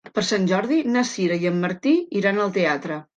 [0.13, 1.93] Per Sant Jordi na Sira i en Martí
[2.23, 2.99] iran al teatre.